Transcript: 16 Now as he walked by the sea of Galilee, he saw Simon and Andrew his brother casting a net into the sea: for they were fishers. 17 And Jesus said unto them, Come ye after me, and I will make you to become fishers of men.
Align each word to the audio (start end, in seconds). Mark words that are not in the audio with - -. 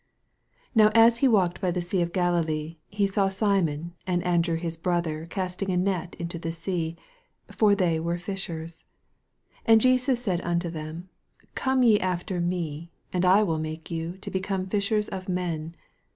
16 0.69 0.71
Now 0.73 0.91
as 0.95 1.19
he 1.19 1.27
walked 1.27 1.61
by 1.61 1.69
the 1.69 1.79
sea 1.79 2.01
of 2.01 2.11
Galilee, 2.11 2.77
he 2.87 3.05
saw 3.05 3.27
Simon 3.27 3.93
and 4.07 4.23
Andrew 4.23 4.55
his 4.55 4.75
brother 4.75 5.27
casting 5.27 5.69
a 5.69 5.77
net 5.77 6.15
into 6.17 6.39
the 6.39 6.51
sea: 6.51 6.95
for 7.51 7.75
they 7.75 7.99
were 7.99 8.17
fishers. 8.17 8.83
17 9.67 9.71
And 9.71 9.79
Jesus 9.81 10.19
said 10.23 10.41
unto 10.41 10.71
them, 10.71 11.09
Come 11.53 11.83
ye 11.83 11.99
after 11.99 12.41
me, 12.41 12.89
and 13.13 13.23
I 13.25 13.43
will 13.43 13.59
make 13.59 13.91
you 13.91 14.17
to 14.21 14.31
become 14.31 14.65
fishers 14.65 15.07
of 15.07 15.29
men. 15.29 15.75